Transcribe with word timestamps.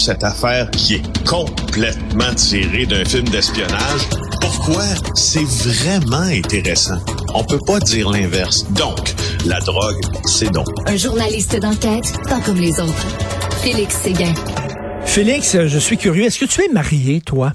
cette 0.00 0.24
affaire 0.24 0.70
qui 0.70 0.94
est 0.94 1.26
complètement 1.26 2.34
tirée 2.34 2.86
d'un 2.86 3.04
film 3.04 3.28
d'espionnage. 3.28 4.08
Pourquoi? 4.40 4.84
C'est 5.14 5.44
vraiment 5.44 6.22
intéressant? 6.22 6.98
On 7.34 7.44
peut 7.44 7.60
pas 7.66 7.78
dire 7.80 8.10
l'inverse. 8.10 8.64
Donc, 8.72 9.14
la 9.46 9.60
drogue, 9.60 10.00
c'est 10.24 10.50
donc. 10.50 10.66
Un 10.86 10.96
journaliste 10.96 11.56
d'enquête, 11.60 12.12
pas 12.28 12.40
comme 12.40 12.58
les 12.58 12.80
autres. 12.80 13.06
Félix 13.62 13.96
Séguin. 13.96 14.34
Félix, 15.04 15.56
je 15.66 15.78
suis 15.78 15.96
curieux. 15.98 16.24
Est-ce 16.24 16.38
que 16.38 16.46
tu 16.46 16.62
es 16.62 16.68
marié, 16.72 17.20
toi? 17.20 17.52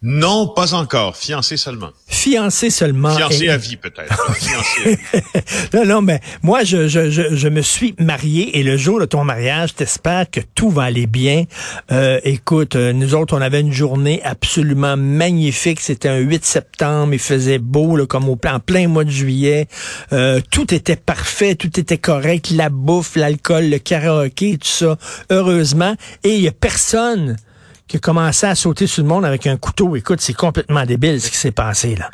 Non, 0.00 0.46
pas 0.46 0.74
encore. 0.74 1.16
Fiancé 1.16 1.56
seulement. 1.56 1.90
Fiancé 2.06 2.70
seulement. 2.70 3.16
Fiancé 3.16 3.48
à 3.48 3.56
vie, 3.56 3.76
peut-être. 3.76 4.14
Non, 5.74 5.84
non, 5.84 6.02
mais 6.02 6.20
moi, 6.42 6.62
je, 6.62 6.86
je, 6.86 7.10
je, 7.10 7.34
je, 7.34 7.48
me 7.48 7.62
suis 7.62 7.94
marié 7.98 8.58
et 8.58 8.62
le 8.62 8.76
jour 8.76 9.00
de 9.00 9.06
ton 9.06 9.24
mariage, 9.24 9.74
t'espères 9.74 10.30
que 10.30 10.40
tout 10.54 10.70
va 10.70 10.84
aller 10.84 11.06
bien. 11.06 11.44
Euh, 11.90 12.20
écoute, 12.22 12.76
euh, 12.76 12.92
nous 12.92 13.14
autres, 13.14 13.36
on 13.36 13.40
avait 13.40 13.60
une 13.60 13.72
journée 13.72 14.22
absolument 14.22 14.96
magnifique. 14.96 15.80
C'était 15.80 16.08
un 16.08 16.18
8 16.18 16.44
septembre. 16.44 17.12
Il 17.12 17.18
faisait 17.18 17.58
beau, 17.58 17.96
là, 17.96 18.06
comme 18.06 18.28
au, 18.28 18.38
en 18.46 18.60
plein 18.60 18.86
mois 18.86 19.04
de 19.04 19.10
juillet. 19.10 19.66
Euh, 20.12 20.40
tout 20.50 20.72
était 20.72 20.96
parfait, 20.96 21.56
tout 21.56 21.78
était 21.78 21.98
correct. 21.98 22.50
La 22.50 22.68
bouffe, 22.68 23.16
l'alcool, 23.16 23.68
le 23.68 23.78
karaoké, 23.78 24.58
tout 24.58 24.68
ça. 24.68 24.96
Heureusement. 25.30 25.96
Et 26.22 26.36
il 26.36 26.42
y 26.42 26.48
a 26.48 26.52
personne 26.52 27.36
qui 27.88 27.96
a 27.96 28.00
commencé 28.00 28.46
à 28.46 28.54
sauter 28.54 28.86
sur 28.86 29.02
le 29.02 29.08
monde 29.08 29.24
avec 29.24 29.46
un 29.46 29.56
couteau. 29.56 29.96
Écoute, 29.96 30.20
c'est 30.20 30.34
complètement 30.34 30.84
débile 30.84 31.20
ce 31.20 31.30
qui 31.30 31.36
s'est 31.36 31.52
passé 31.52 31.96
là. 31.96 32.10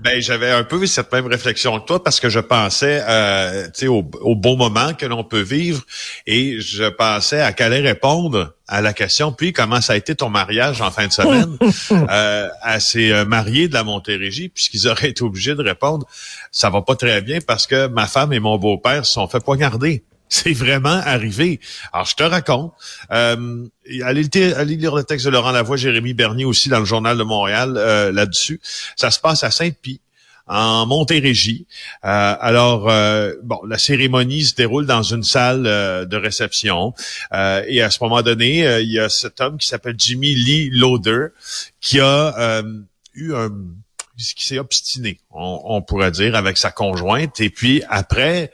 Ben, 0.00 0.20
j'avais 0.20 0.50
un 0.50 0.64
peu 0.64 0.84
cette 0.86 1.10
même 1.12 1.26
réflexion 1.26 1.78
que 1.80 1.86
toi 1.86 2.02
parce 2.02 2.20
que 2.20 2.28
je 2.28 2.40
pensais 2.40 3.02
euh, 3.08 3.66
au, 3.84 4.04
au 4.20 4.34
bon 4.34 4.56
moment 4.56 4.92
que 4.92 5.06
l'on 5.06 5.24
peut 5.24 5.40
vivre 5.40 5.82
et 6.26 6.60
je 6.60 6.84
pensais 6.84 7.40
à 7.40 7.52
qu'elle 7.52 7.72
allait 7.72 7.88
répondre 7.88 8.54
à 8.66 8.80
la 8.82 8.92
question, 8.92 9.32
puis 9.32 9.52
comment 9.52 9.80
ça 9.80 9.94
a 9.94 9.96
été 9.96 10.14
ton 10.14 10.28
mariage 10.28 10.80
en 10.80 10.90
fin 10.90 11.06
de 11.06 11.12
semaine? 11.12 11.56
Euh, 11.90 12.48
à 12.60 12.80
ces 12.80 13.12
euh, 13.12 13.24
mariés 13.24 13.68
de 13.68 13.74
la 13.74 13.82
Montérégie, 13.82 14.48
puisqu'ils 14.48 14.88
auraient 14.88 15.08
été 15.10 15.22
obligés 15.22 15.54
de 15.54 15.62
répondre, 15.62 16.06
ça 16.50 16.70
va 16.70 16.82
pas 16.82 16.96
très 16.96 17.22
bien 17.22 17.38
parce 17.40 17.66
que 17.66 17.86
ma 17.86 18.06
femme 18.06 18.32
et 18.32 18.40
mon 18.40 18.58
beau-père 18.58 19.06
se 19.06 19.14
sont 19.14 19.26
fait 19.26 19.42
poignarder. 19.42 20.04
C'est 20.28 20.52
vraiment 20.52 21.00
arrivé. 21.04 21.60
Alors, 21.92 22.06
je 22.06 22.14
te 22.14 22.22
raconte. 22.22 22.72
Euh, 23.12 23.66
allez, 24.02 24.22
lire 24.24 24.94
le 24.94 25.04
texte 25.04 25.26
de 25.26 25.30
Laurent 25.30 25.52
Lavoie, 25.52 25.76
Jérémy 25.76 26.14
Bernier 26.14 26.44
aussi 26.44 26.68
dans 26.68 26.78
le 26.78 26.84
Journal 26.84 27.16
de 27.16 27.22
Montréal 27.22 27.74
euh, 27.76 28.10
là-dessus. 28.10 28.60
Ça 28.96 29.10
se 29.10 29.20
passe 29.20 29.44
à 29.44 29.50
Sainte-Pie 29.50 30.00
en 30.46 30.86
Montérégie. 30.86 31.66
Euh, 32.04 32.36
alors, 32.40 32.90
euh, 32.90 33.32
bon, 33.42 33.60
la 33.66 33.78
cérémonie 33.78 34.44
se 34.44 34.54
déroule 34.54 34.86
dans 34.86 35.02
une 35.02 35.22
salle 35.22 35.62
de 35.62 36.16
réception. 36.16 36.94
et 37.32 37.82
à 37.82 37.90
ce 37.90 38.02
moment 38.02 38.22
donné, 38.22 38.80
il 38.82 38.90
y 38.90 38.98
a 38.98 39.08
cet 39.08 39.40
homme 39.40 39.58
qui 39.58 39.68
s'appelle 39.68 39.94
Jimmy 39.96 40.34
Lee 40.34 40.70
Loader 40.70 41.28
qui 41.80 42.00
a 42.00 42.62
eu 43.14 43.34
un 43.34 43.50
qui 44.16 44.44
s'est 44.44 44.58
obstiné, 44.58 45.18
on, 45.30 45.82
pourrait 45.82 46.12
dire, 46.12 46.36
avec 46.36 46.56
sa 46.56 46.70
conjointe. 46.70 47.40
Et 47.40 47.50
puis 47.50 47.82
après, 47.88 48.52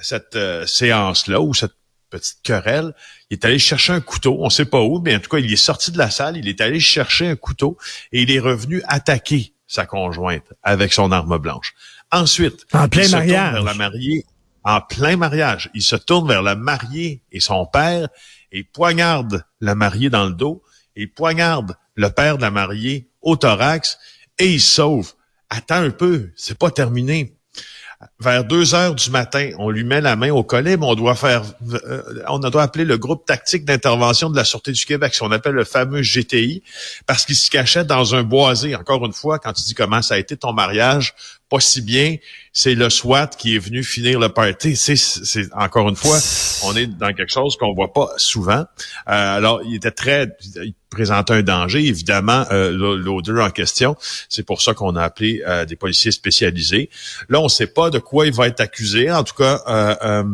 cette 0.00 0.36
euh, 0.36 0.66
séance-là 0.66 1.40
ou 1.40 1.54
cette 1.54 1.74
petite 2.10 2.42
querelle, 2.42 2.94
il 3.30 3.34
est 3.34 3.44
allé 3.44 3.58
chercher 3.58 3.92
un 3.94 4.00
couteau, 4.00 4.36
on 4.40 4.50
sait 4.50 4.66
pas 4.66 4.80
où, 4.80 5.00
mais 5.00 5.16
en 5.16 5.18
tout 5.18 5.30
cas, 5.30 5.38
il 5.38 5.52
est 5.52 5.56
sorti 5.56 5.90
de 5.90 5.98
la 5.98 6.10
salle, 6.10 6.36
il 6.36 6.48
est 6.48 6.60
allé 6.60 6.78
chercher 6.78 7.26
un 7.26 7.36
couteau 7.36 7.78
et 8.12 8.22
il 8.22 8.30
est 8.30 8.38
revenu 8.38 8.82
attaquer 8.86 9.54
sa 9.66 9.86
conjointe 9.86 10.52
avec 10.62 10.92
son 10.92 11.10
arme 11.12 11.38
blanche. 11.38 11.74
Ensuite, 12.10 12.66
en 12.72 12.88
plein 12.88 13.04
il 13.04 13.10
mariage. 13.10 13.30
se 13.30 13.32
tourne 13.32 13.54
vers 13.54 13.64
la 13.64 13.74
mariée, 13.74 14.26
en 14.64 14.80
plein 14.80 15.16
mariage, 15.16 15.70
il 15.74 15.82
se 15.82 15.96
tourne 15.96 16.28
vers 16.28 16.42
la 16.42 16.54
mariée 16.54 17.22
et 17.32 17.40
son 17.40 17.66
père 17.66 18.08
et 18.52 18.64
poignarde 18.64 19.44
la 19.60 19.74
mariée 19.74 20.10
dans 20.10 20.26
le 20.26 20.34
dos 20.34 20.62
et 20.94 21.06
poignarde 21.06 21.76
le 21.94 22.10
père 22.10 22.36
de 22.36 22.42
la 22.42 22.50
mariée 22.50 23.08
au 23.22 23.36
thorax 23.36 23.98
et 24.38 24.52
il 24.52 24.60
sauve. 24.60 25.14
Attends 25.48 25.76
un 25.76 25.90
peu, 25.90 26.30
c'est 26.36 26.58
pas 26.58 26.70
terminé 26.70 27.36
vers 28.20 28.44
deux 28.44 28.74
heures 28.74 28.94
du 28.94 29.10
matin, 29.10 29.50
on 29.58 29.70
lui 29.70 29.84
met 29.84 30.00
la 30.00 30.16
main 30.16 30.30
au 30.30 30.42
collet, 30.42 30.76
mais 30.76 30.86
on 30.86 30.94
doit 30.94 31.14
faire, 31.14 31.42
euh, 31.72 32.02
on 32.28 32.38
doit 32.38 32.62
appeler 32.62 32.84
le 32.84 32.98
groupe 32.98 33.26
tactique 33.26 33.64
d'intervention 33.64 34.30
de 34.30 34.36
la 34.36 34.44
Sûreté 34.44 34.72
du 34.72 34.84
Québec, 34.84 35.14
ce 35.14 35.20
qu'on 35.20 35.32
appelle 35.32 35.54
le 35.54 35.64
fameux 35.64 36.02
GTI, 36.02 36.62
parce 37.06 37.24
qu'il 37.24 37.36
se 37.36 37.50
cachait 37.50 37.84
dans 37.84 38.14
un 38.14 38.22
boisé. 38.22 38.74
Encore 38.76 39.04
une 39.04 39.12
fois, 39.12 39.38
quand 39.38 39.52
tu 39.52 39.62
dis 39.62 39.74
comment 39.74 40.02
ça 40.02 40.14
a 40.14 40.18
été 40.18 40.36
ton 40.36 40.52
mariage, 40.52 41.14
pas 41.52 41.60
si 41.60 41.82
bien, 41.82 42.16
c'est 42.54 42.74
le 42.74 42.88
SWAT 42.88 43.26
qui 43.26 43.56
est 43.56 43.58
venu 43.58 43.84
finir 43.84 44.18
le 44.18 44.30
party. 44.30 44.74
C'est, 44.74 44.96
c'est 44.96 45.52
encore 45.52 45.86
une 45.90 45.96
fois, 45.96 46.16
on 46.64 46.74
est 46.74 46.86
dans 46.86 47.12
quelque 47.12 47.30
chose 47.30 47.56
qu'on 47.56 47.74
voit 47.74 47.92
pas 47.92 48.08
souvent. 48.16 48.60
Euh, 48.62 48.64
alors, 49.06 49.60
il 49.62 49.74
était 49.74 49.90
très, 49.90 50.28
il 50.56 50.72
présentait 50.88 51.34
un 51.34 51.42
danger, 51.42 51.86
évidemment, 51.86 52.46
euh, 52.50 52.72
l'odeur 52.96 53.44
en 53.44 53.50
question. 53.50 53.96
C'est 54.30 54.46
pour 54.46 54.62
ça 54.62 54.72
qu'on 54.72 54.96
a 54.96 55.02
appelé 55.02 55.42
euh, 55.46 55.66
des 55.66 55.76
policiers 55.76 56.10
spécialisés. 56.10 56.88
Là, 57.28 57.40
on 57.40 57.44
ne 57.44 57.48
sait 57.48 57.66
pas 57.66 57.90
de 57.90 57.98
quoi 57.98 58.26
il 58.26 58.32
va 58.32 58.46
être 58.46 58.60
accusé. 58.60 59.10
En 59.10 59.24
tout 59.24 59.34
cas. 59.34 59.62
Euh, 59.68 59.94
euh 60.02 60.24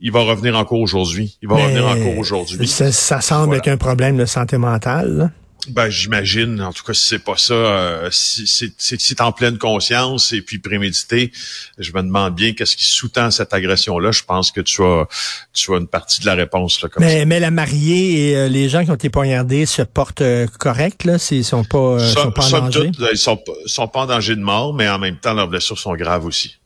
il 0.00 0.12
va 0.12 0.20
revenir 0.20 0.56
en 0.56 0.64
cours 0.64 0.80
aujourd'hui. 0.80 1.36
Il 1.42 1.48
va 1.48 1.56
revenir 1.56 1.84
en 1.84 1.96
cours 1.96 2.18
aujourd'hui. 2.18 2.68
Ça, 2.68 2.92
ça 2.92 3.20
semble 3.20 3.56
être 3.56 3.66
un 3.66 3.76
problème 3.76 4.16
de 4.16 4.26
santé 4.26 4.56
mentale. 4.56 5.16
Là. 5.16 5.30
Ben, 5.70 5.88
j'imagine. 5.88 6.60
En 6.60 6.72
tout 6.72 6.84
cas, 6.84 6.94
si 6.94 7.06
c'est 7.06 7.18
pas 7.18 7.36
ça, 7.36 7.54
euh, 7.54 8.08
si 8.10 8.46
c'est 8.78 9.20
en 9.20 9.32
pleine 9.32 9.58
conscience 9.58 10.32
et 10.32 10.42
puis 10.42 10.58
prémédité, 10.58 11.32
je 11.78 11.92
me 11.92 12.02
demande 12.02 12.34
bien 12.34 12.52
qu'est-ce 12.52 12.76
qui 12.76 12.86
sous-tend 12.86 13.30
cette 13.30 13.52
agression-là. 13.52 14.12
Je 14.12 14.22
pense 14.22 14.52
que 14.52 14.60
tu 14.60 14.82
as, 14.82 15.06
tu 15.52 15.72
as 15.72 15.78
une 15.78 15.86
partie 15.86 16.20
de 16.20 16.26
la 16.26 16.34
réponse 16.34 16.82
là, 16.82 16.88
comme 16.88 17.02
mais, 17.02 17.20
ça. 17.20 17.24
mais 17.24 17.40
la 17.40 17.50
mariée 17.50 18.30
et 18.30 18.36
euh, 18.36 18.48
les 18.48 18.68
gens 18.68 18.84
qui 18.84 18.90
ont 18.90 18.94
été 18.94 19.10
poignardés 19.10 19.66
se 19.66 19.82
portent 19.82 20.22
euh, 20.22 20.46
correct 20.58 21.04
là, 21.04 21.18
s'ils 21.18 21.44
sont 21.44 21.64
pas, 21.64 21.78
euh, 21.78 21.98
sont 21.98 22.30
pas 22.30 22.46
en 22.46 22.60
danger? 22.60 22.90
Toutes, 22.92 23.08
ils 23.12 23.18
sont, 23.18 23.38
sont 23.66 23.88
pas 23.88 24.00
en 24.00 24.06
danger 24.06 24.36
de 24.36 24.40
mort, 24.40 24.74
mais 24.74 24.88
en 24.88 24.98
même 24.98 25.16
temps 25.16 25.34
leurs 25.34 25.48
blessures 25.48 25.78
sont 25.78 25.94
graves 25.94 26.24
aussi. 26.24 26.58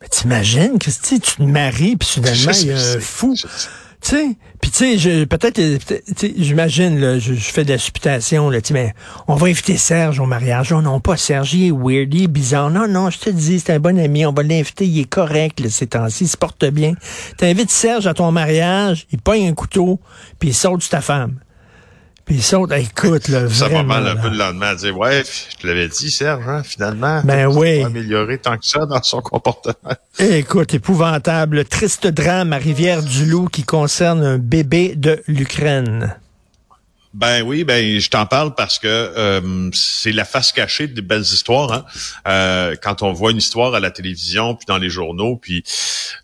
Mais 0.00 0.08
t'imagines 0.08 0.78
que 0.78 0.90
tu 0.90 1.20
te 1.20 1.42
maries 1.42 1.96
puis 1.96 2.08
soudainement 2.08 2.52
il 2.60 2.66
y 2.66 2.72
a 2.72 2.76
un 2.76 3.00
fou. 3.00 3.34
Tu 4.04 4.10
sais, 4.10 4.36
tu 4.60 4.98
sais, 4.98 5.24
peut-être, 5.24 5.58
j'imagine, 6.36 7.18
je, 7.18 7.32
je, 7.32 7.52
fais 7.52 7.64
de 7.64 7.72
la 7.72 7.78
supputation, 7.78 8.50
là, 8.50 8.58
mais 8.70 8.92
on 9.28 9.34
va 9.34 9.46
inviter 9.46 9.78
Serge 9.78 10.20
au 10.20 10.26
mariage. 10.26 10.72
Oh 10.72 10.82
non, 10.82 11.00
pas 11.00 11.16
Serge, 11.16 11.54
il 11.54 11.68
est 11.68 11.70
weird, 11.70 12.12
il 12.12 12.24
est 12.24 12.28
bizarre. 12.28 12.68
Non, 12.68 12.86
non, 12.86 13.08
je 13.08 13.18
te 13.18 13.30
dis, 13.30 13.60
c'est 13.60 13.72
un 13.72 13.80
bon 13.80 13.98
ami, 13.98 14.26
on 14.26 14.32
va 14.32 14.42
l'inviter, 14.42 14.86
il 14.86 15.00
est 15.00 15.08
correct, 15.08 15.58
là, 15.60 15.70
ces 15.70 15.86
temps-ci, 15.86 16.24
il 16.24 16.28
se 16.28 16.36
porte 16.36 16.66
bien. 16.66 16.92
T'invites 17.38 17.70
Serge 17.70 18.06
à 18.06 18.12
ton 18.12 18.30
mariage, 18.30 19.06
il 19.10 19.20
pogne 19.20 19.48
un 19.48 19.54
couteau, 19.54 19.98
puis 20.38 20.50
il 20.50 20.54
saute 20.54 20.82
sur 20.82 20.90
ta 20.90 21.00
femme. 21.00 21.38
Puis 22.24 22.36
ils 22.36 22.42
sont, 22.42 22.66
écoute, 22.66 23.28
là, 23.28 23.48
Ça 23.50 23.68
va 23.68 23.82
mal 23.82 24.06
un 24.06 24.16
peu 24.16 24.30
le 24.30 24.36
lendemain 24.36 24.68
à 24.68 24.74
dire, 24.74 24.96
ouais, 24.96 25.22
je 25.24 25.56
te 25.58 25.66
l'avais 25.66 25.88
dit, 25.88 26.10
Serge, 26.10 26.48
hein, 26.48 26.62
finalement. 26.62 27.20
Ben 27.22 27.46
oui. 27.46 27.82
améliorer 27.82 28.38
tant 28.38 28.56
que 28.56 28.66
ça 28.66 28.86
dans 28.86 29.02
son 29.02 29.20
comportement. 29.20 29.94
Écoute, 30.18 30.72
épouvantable. 30.72 31.66
Triste 31.66 32.06
drame 32.06 32.54
à 32.54 32.56
Rivière-du-Loup 32.56 33.48
qui 33.48 33.64
concerne 33.64 34.24
un 34.24 34.38
bébé 34.38 34.94
de 34.96 35.22
l'Ukraine. 35.26 36.16
Ben 37.14 37.42
oui, 37.42 37.62
ben 37.62 38.00
je 38.00 38.10
t'en 38.10 38.26
parle 38.26 38.56
parce 38.56 38.80
que 38.80 38.88
euh, 38.88 39.70
c'est 39.72 40.10
la 40.10 40.24
face 40.24 40.50
cachée 40.50 40.88
des 40.88 41.00
belles 41.00 41.22
histoires. 41.22 41.72
Hein? 41.72 41.84
Euh, 42.26 42.74
quand 42.82 43.02
on 43.02 43.12
voit 43.12 43.30
une 43.30 43.36
histoire 43.36 43.72
à 43.72 43.78
la 43.78 43.92
télévision, 43.92 44.56
puis 44.56 44.66
dans 44.66 44.78
les 44.78 44.90
journaux, 44.90 45.36
puis 45.36 45.62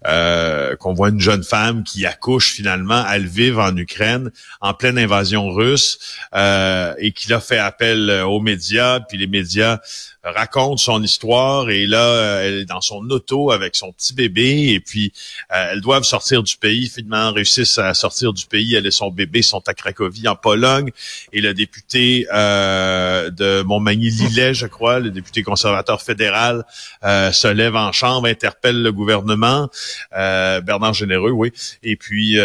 euh, 0.09 0.75
qu'on 0.75 0.93
voit 0.93 1.11
une 1.11 1.21
jeune 1.21 1.45
femme 1.45 1.85
qui 1.85 2.07
accouche 2.07 2.55
finalement 2.55 3.05
à 3.07 3.19
Lviv 3.19 3.61
en 3.61 3.77
Ukraine 3.77 4.33
en 4.61 4.75
pleine 4.75 4.99
invasion 4.99 5.51
russe 5.51 6.01
et 6.35 7.13
qui 7.13 7.33
a 7.33 7.39
fait 7.39 7.59
appel 7.59 8.11
aux 8.27 8.41
médias, 8.41 8.99
puis 8.99 9.17
les 9.17 9.29
médias 9.29 9.79
raconte 10.23 10.79
son 10.79 11.03
histoire 11.03 11.71
et 11.71 11.87
là, 11.87 12.05
euh, 12.05 12.47
elle 12.47 12.55
est 12.61 12.65
dans 12.65 12.81
son 12.81 13.09
auto 13.11 13.51
avec 13.51 13.75
son 13.75 13.93
petit 13.93 14.13
bébé 14.15 14.73
et 14.75 14.81
puis 14.81 15.13
euh, 15.53 15.71
elles 15.73 15.81
doivent 15.81 16.05
sortir 16.05 16.43
du 16.43 16.57
pays. 16.57 16.89
Finalement, 16.89 17.33
réussissent 17.33 17.79
à 17.79 17.95
sortir 17.95 18.33
du 18.33 18.47
pays. 18.47 18.75
Elle 18.75 18.87
et 18.87 18.91
son 18.91 19.11
bébé 19.11 19.43
sont 19.43 19.63
à 19.67 19.75
Cracovie, 19.75 20.29
en 20.29 20.37
Pologne. 20.37 20.91
Et 21.33 21.41
le 21.41 21.55
député 21.55 22.27
euh, 22.33 23.31
de 23.31 23.63
Montmagny-Lillet, 23.63 24.55
je 24.55 24.67
crois, 24.67 25.01
le 25.01 25.11
député 25.11 25.43
conservateur 25.43 26.03
fédéral, 26.03 26.65
se 27.03 27.49
lève 27.49 27.77
en 27.77 27.93
chambre, 27.93 28.29
interpelle 28.29 28.83
le 28.83 28.93
gouvernement, 28.93 29.71
Bernard 30.13 30.95
Généreux, 30.95 31.31
oui. 31.31 31.53
Et 31.83 31.97
puis 31.97 32.39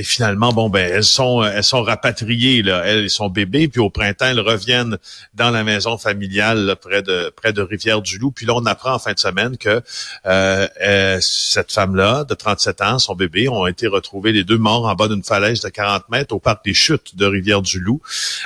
et 0.00 0.02
finalement, 0.02 0.50
bon 0.54 0.70
ben, 0.70 0.90
elles 0.90 1.04
sont 1.04 1.44
elles 1.44 1.62
sont 1.62 1.82
rapatriées 1.82 2.62
là, 2.62 2.82
elles 2.86 3.04
et 3.04 3.08
son 3.10 3.28
bébé. 3.28 3.68
Puis 3.68 3.82
au 3.82 3.90
printemps, 3.90 4.28
elles 4.30 4.40
reviennent 4.40 4.96
dans 5.34 5.50
la 5.50 5.62
maison 5.62 5.98
familiale 5.98 6.74
près 6.80 7.02
de 7.02 7.30
près 7.36 7.52
de 7.52 7.60
Rivière-du-Loup. 7.60 8.30
Puis 8.30 8.46
là, 8.46 8.54
on 8.56 8.64
apprend 8.64 8.94
en 8.94 8.98
fin 8.98 9.12
de 9.12 9.18
semaine 9.18 9.58
que 9.58 9.82
euh, 10.24 10.68
euh, 10.80 11.18
cette 11.20 11.70
femme-là, 11.70 12.24
de 12.24 12.32
37 12.32 12.80
ans, 12.80 12.98
son 12.98 13.14
bébé, 13.14 13.50
ont 13.50 13.66
été 13.66 13.88
retrouvés 13.88 14.32
les 14.32 14.42
deux 14.42 14.56
morts 14.56 14.86
en 14.86 14.94
bas 14.94 15.06
d'une 15.06 15.22
falaise 15.22 15.60
de 15.60 15.68
40 15.68 16.08
mètres 16.08 16.34
au 16.34 16.40
parc 16.40 16.64
des 16.64 16.72
Chutes 16.72 17.14
de 17.16 17.26
Rivière-du-Loup. 17.26 18.00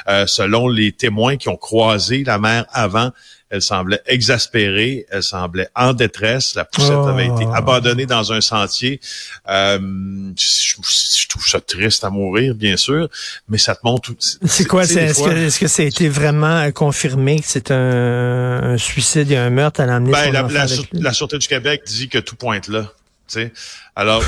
Euh, 0.09 0.27
selon 0.27 0.67
les 0.67 0.91
témoins 0.91 1.37
qui 1.37 1.49
ont 1.49 1.57
croisé 1.57 2.25
la 2.25 2.41
mère 2.41 2.67
avant 2.73 3.13
Elle 3.51 3.63
semblait 3.63 4.01
exaspérée, 4.07 5.07
elle 5.11 5.23
semblait 5.23 5.69
en 5.77 5.93
détresse. 5.93 6.55
La 6.57 6.65
poussette 6.65 6.91
avait 6.93 7.27
été 7.27 7.45
Oh. 7.47 7.55
abandonnée 7.55 8.07
dans 8.07 8.33
un 8.33 8.41
sentier. 8.41 9.01
Euh, 9.49 9.79
je, 10.37 10.75
je 11.21 11.29
trouve 11.29 11.47
ça 11.47 11.61
triste 11.61 12.03
à 12.05 12.11
mourir, 12.11 12.55
bien 12.55 12.77
sûr, 12.77 13.09
mais 13.49 13.59
ça 13.59 13.75
te 13.77 13.81
montre... 13.85 14.11
C'est 14.45 14.65
quoi? 14.65 14.83
Est-ce 14.85 15.15
fois- 15.15 15.31
que, 15.31 15.37
est-ce 15.37 15.61
que 15.61 15.69
ça 15.69 15.83
a 15.83 15.87
été 15.87 16.09
vraiment 16.09 16.71
confirmé 16.73 17.39
que 17.41 17.47
c'est 17.47 17.71
un, 17.71 18.73
un 18.73 18.77
suicide 18.79 19.31
et 19.31 19.37
un 19.37 19.51
meurtre 19.51 19.81
à 19.81 19.87
l'emmener 19.87 20.13
Ben, 20.13 20.33
la, 20.33 20.43
la, 20.43 20.67
la 20.93 21.13
Sûreté 21.13 21.39
du 21.39 21.47
Québec 21.47 21.83
dit 21.87 22.09
que 22.09 22.19
tout 22.19 22.37
pointe 22.37 22.67
là. 22.69 22.83
tu 23.29 23.41
sais. 23.41 23.53
Alors, 23.95 24.23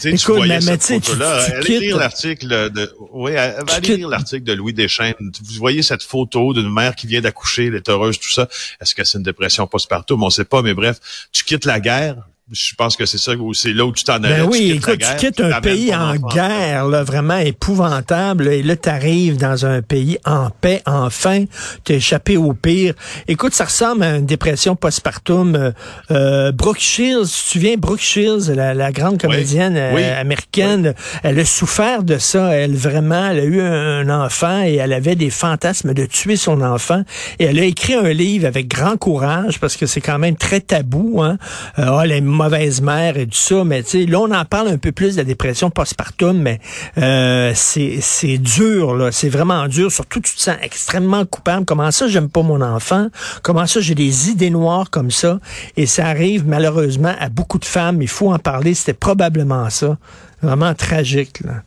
tu 0.00 0.08
Écoute, 0.08 0.36
voyais 0.36 0.48
mais- 0.48 0.54
mais 0.56 0.60
cette 0.60 0.80
tu 0.80 0.86
sais, 0.86 1.00
tu- 1.00 1.06
photo-là. 1.10 1.44
tu 1.46 1.52
Allez 1.52 1.80
lire 1.80 1.96
l'article 1.98 2.70
de, 2.70 2.92
oui, 3.12 3.36
allez 3.36 3.96
lire 3.96 4.08
l'article 4.08 4.44
de 4.44 4.52
Louis 4.54 4.72
Deschênes. 4.72 5.14
Vous 5.20 5.54
voyez 5.58 5.82
cette 5.82 6.02
photo 6.02 6.52
d'une 6.54 6.72
mère 6.72 6.94
qui 6.96 7.06
vient 7.06 7.20
d'accoucher, 7.20 7.66
elle 7.66 7.74
est 7.76 7.88
heureuse, 7.88 8.18
tout 8.18 8.30
ça. 8.30 8.48
Est-ce 8.80 8.94
que 8.94 9.04
c'est 9.04 9.18
une 9.18 9.24
dépression 9.24 9.66
postpartum? 9.66 10.22
On 10.22 10.30
sait 10.30 10.44
pas, 10.44 10.62
mais 10.62 10.74
bref, 10.74 10.98
tu 11.32 11.44
quittes 11.44 11.64
la 11.64 11.80
guerre. 11.80 12.16
Je 12.52 12.74
pense 12.74 12.96
que 12.96 13.06
c'est 13.06 13.18
ça, 13.18 13.34
ou 13.34 13.54
c'est 13.54 13.72
là 13.72 13.86
où 13.86 13.92
tu 13.92 14.02
t'en 14.02 14.14
allais. 14.14 14.38
Ben 14.40 14.42
tu 14.44 14.50
oui, 14.50 14.58
quittes 14.58 14.86
la 14.86 14.92
écoute, 14.94 15.06
tu 15.20 15.26
quittes 15.26 15.36
tu 15.36 15.42
un 15.44 15.60
pays 15.60 15.94
en 15.94 16.16
enfant. 16.16 16.26
guerre, 16.34 16.86
là, 16.88 17.04
vraiment 17.04 17.38
épouvantable, 17.38 18.48
et 18.48 18.62
là, 18.62 18.74
t'arrives 18.76 19.36
dans 19.36 19.66
un 19.66 19.82
pays 19.82 20.18
en 20.24 20.50
paix, 20.50 20.82
enfin, 20.86 21.44
t'as 21.84 21.94
échappé 21.94 22.36
au 22.36 22.52
pire. 22.52 22.94
Écoute, 23.28 23.54
ça 23.54 23.66
ressemble 23.66 24.02
à 24.02 24.16
une 24.16 24.26
dépression 24.26 24.74
postpartum. 24.74 25.54
Euh, 25.54 25.70
euh, 26.10 26.50
Brooke 26.52 26.80
Shields, 26.80 27.26
tu 27.26 27.30
te 27.42 27.48
souviens, 27.52 27.76
Brooke 27.76 28.00
Shields, 28.00 28.52
la, 28.54 28.74
la 28.74 28.90
grande 28.90 29.20
comédienne 29.20 29.76
euh, 29.76 29.94
Oui. 29.94 30.02
américaine, 30.02 30.94
elle 31.22 31.38
a 31.38 31.44
souffert 31.44 32.02
de 32.02 32.18
ça, 32.18 32.48
elle 32.52 32.74
vraiment, 32.74 33.28
elle 33.30 33.38
a 33.40 33.44
eu 33.44 33.60
un, 33.60 34.08
un 34.08 34.24
enfant 34.24 34.62
et 34.64 34.74
elle 34.74 34.92
avait 34.92 35.14
des 35.14 35.30
fantasmes 35.30 35.94
de 35.94 36.04
tuer 36.04 36.36
son 36.36 36.60
enfant, 36.62 37.02
et 37.38 37.44
elle 37.44 37.58
a 37.60 37.64
écrit 37.64 37.94
un 37.94 38.12
livre 38.12 38.46
avec 38.46 38.66
grand 38.66 38.96
courage, 38.96 39.60
parce 39.60 39.76
que 39.76 39.86
c'est 39.86 40.00
quand 40.00 40.18
même 40.18 40.36
très 40.36 40.60
tabou, 40.60 41.22
hein, 41.22 41.38
euh, 41.78 41.84
ah, 41.88 42.04
mauvaises 42.42 42.80
mères 42.80 43.18
et 43.18 43.26
tout 43.26 43.34
ça, 43.34 43.64
mais 43.64 43.82
tu 43.82 43.90
sais, 43.90 44.06
là, 44.06 44.18
on 44.20 44.30
en 44.32 44.44
parle 44.46 44.68
un 44.68 44.78
peu 44.78 44.92
plus 44.92 45.12
de 45.12 45.18
la 45.18 45.24
dépression 45.24 45.68
postpartum, 45.68 46.40
mais 46.40 46.58
euh, 46.96 47.52
c'est 47.54 47.98
c'est 48.00 48.38
dur, 48.38 48.94
là, 48.94 49.12
c'est 49.12 49.28
vraiment 49.28 49.68
dur, 49.68 49.92
surtout 49.92 50.20
tu 50.20 50.34
te 50.34 50.40
sens 50.40 50.56
extrêmement 50.62 51.26
coupable, 51.26 51.66
comment 51.66 51.90
ça 51.90 52.08
j'aime 52.08 52.30
pas 52.30 52.42
mon 52.42 52.62
enfant, 52.62 53.08
comment 53.42 53.66
ça 53.66 53.80
j'ai 53.80 53.94
des 53.94 54.30
idées 54.30 54.48
noires 54.48 54.88
comme 54.90 55.10
ça, 55.10 55.38
et 55.76 55.84
ça 55.84 56.06
arrive 56.06 56.46
malheureusement 56.46 57.14
à 57.20 57.28
beaucoup 57.28 57.58
de 57.58 57.66
femmes, 57.66 58.00
il 58.00 58.08
faut 58.08 58.32
en 58.32 58.38
parler, 58.38 58.72
c'était 58.72 58.94
probablement 58.94 59.68
ça, 59.68 59.98
vraiment 60.42 60.74
tragique, 60.74 61.40
là. 61.44 61.62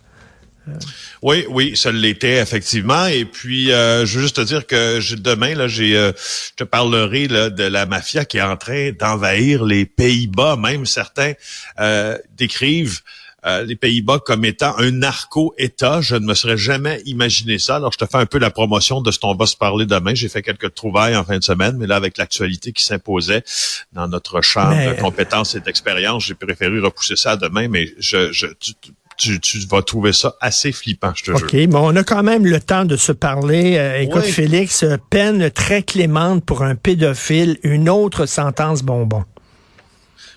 Oui, 1.21 1.45
oui, 1.49 1.75
ça 1.75 1.91
l'était 1.91 2.37
effectivement. 2.37 3.05
Et 3.05 3.25
puis, 3.25 3.71
euh, 3.71 4.05
je 4.05 4.15
veux 4.15 4.21
juste 4.23 4.37
te 4.37 4.41
dire 4.41 4.65
que 4.65 4.99
demain, 5.15 5.55
là, 5.55 5.67
j'ai, 5.67 5.95
euh, 5.95 6.11
je 6.51 6.55
te 6.55 6.63
parlerai 6.63 7.27
là, 7.27 7.49
de 7.49 7.63
la 7.63 7.85
mafia 7.85 8.25
qui 8.25 8.37
est 8.37 8.41
en 8.41 8.57
train 8.57 8.91
d'envahir 8.91 9.63
les 9.65 9.85
Pays-Bas. 9.85 10.55
Même 10.57 10.85
certains 10.85 11.33
euh, 11.79 12.17
décrivent 12.37 13.01
euh, 13.45 13.63
les 13.63 13.75
Pays-Bas 13.75 14.19
comme 14.25 14.45
étant 14.45 14.77
un 14.77 14.91
narco-État. 14.91 15.99
Je 16.01 16.15
ne 16.15 16.25
me 16.25 16.33
serais 16.33 16.57
jamais 16.57 17.01
imaginé 17.05 17.59
ça. 17.59 17.75
Alors, 17.75 17.91
je 17.91 17.97
te 17.97 18.05
fais 18.05 18.17
un 18.17 18.25
peu 18.25 18.37
la 18.37 18.49
promotion 18.49 19.01
de 19.01 19.11
ce 19.11 19.19
dont 19.19 19.31
on 19.31 19.35
va 19.35 19.45
se 19.45 19.57
parler 19.57 19.85
demain. 19.85 20.15
J'ai 20.15 20.29
fait 20.29 20.41
quelques 20.41 20.73
trouvailles 20.73 21.17
en 21.17 21.25
fin 21.25 21.37
de 21.37 21.43
semaine, 21.43 21.75
mais 21.77 21.87
là, 21.87 21.97
avec 21.97 22.17
l'actualité 22.17 22.71
qui 22.71 22.85
s'imposait 22.85 23.43
dans 23.91 24.07
notre 24.07 24.41
champ 24.41 24.69
Mais- 24.69 24.95
de 24.95 25.01
compétences 25.01 25.55
et 25.55 25.59
d'expérience, 25.59 26.25
j'ai 26.25 26.35
préféré 26.35 26.79
repousser 26.79 27.17
ça 27.17 27.31
à 27.31 27.35
demain. 27.37 27.67
Mais 27.67 27.93
je, 27.99 28.31
je 28.31 28.47
tu, 28.59 28.71
tu, 29.17 29.39
tu 29.39 29.59
vas 29.69 29.81
trouver 29.81 30.13
ça 30.13 30.35
assez 30.41 30.71
flippant, 30.71 31.11
je 31.15 31.23
te 31.31 31.37
jure. 31.37 31.47
OK, 31.47 31.67
bon, 31.67 31.91
on 31.93 31.95
a 31.95 32.03
quand 32.03 32.23
même 32.23 32.45
le 32.45 32.59
temps 32.59 32.85
de 32.85 32.97
se 32.97 33.11
parler. 33.11 33.77
Euh, 33.77 33.99
écoute, 34.01 34.23
Oui. 34.25 34.31
Félix, 34.31 34.83
euh, 34.83 34.97
peine 35.09 35.49
très 35.51 35.83
clémente 35.83 36.43
pour 36.45 36.63
un 36.63 36.75
pédophile, 36.75 37.57
une 37.63 37.89
autre 37.89 38.25
sentence 38.25 38.83
bonbon. 38.83 39.23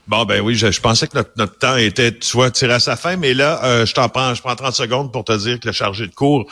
Bon, 0.09 0.25
ben 0.25 0.41
oui, 0.41 0.55
je, 0.55 0.71
je 0.71 0.81
pensais 0.81 1.09
que 1.09 1.17
notre, 1.17 1.31
notre 1.37 1.59
temps 1.59 1.75
était, 1.77 2.17
tu 2.17 2.31
vois, 2.37 2.53
tiré 2.53 2.75
à 2.75 2.79
sa 2.79 2.95
fin, 2.95 3.17
mais 3.17 3.35
là, 3.35 3.61
euh, 3.65 3.85
je 3.87 3.93
t'en 3.93 4.09
prends, 4.09 4.35
je 4.35 4.41
prends 4.41 4.55
30 4.55 4.73
secondes 4.73 5.11
pour 5.13 5.25
te 5.25 5.37
dire 5.37 5.59
que 5.59 5.67
le 5.67 5.73
chargé 5.73 6.07
de 6.07 6.15
cours 6.15 6.43
en 6.43 6.45